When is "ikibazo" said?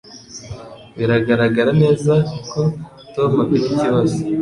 3.71-4.17